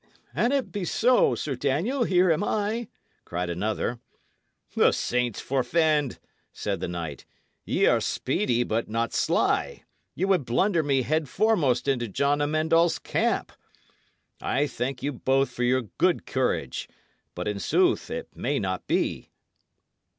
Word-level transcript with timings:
"An't 0.33 0.71
be 0.71 0.83
so, 0.83 1.35
Sir 1.35 1.53
Daniel, 1.55 2.05
here 2.05 2.31
am 2.31 2.43
I," 2.43 2.87
cried 3.23 3.51
another. 3.51 3.99
"The 4.75 4.93
saints 4.93 5.39
forfend!" 5.39 6.17
said 6.51 6.79
the 6.79 6.87
knight. 6.87 7.27
"Y' 7.65 7.85
are 7.85 8.01
speedy, 8.01 8.63
but 8.63 8.89
not 8.89 9.13
sly. 9.13 9.83
Ye 10.15 10.25
would 10.25 10.43
blunder 10.43 10.81
me 10.81 11.03
headforemost 11.03 11.87
into 11.87 12.07
John 12.07 12.41
Amend 12.41 12.73
All's 12.73 12.97
camp. 12.97 13.51
I 14.41 14.65
thank 14.65 15.03
you 15.03 15.13
both 15.13 15.51
for 15.51 15.61
your 15.61 15.83
good 15.83 16.25
courage; 16.25 16.89
but, 17.35 17.47
in 17.47 17.59
sooth, 17.59 18.09
it 18.09 18.27
may 18.35 18.57
not 18.57 18.87
be." 18.87 19.29